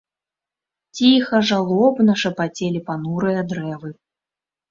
[0.99, 3.89] Ціха, жалобна шапацелі панурыя дрэвы.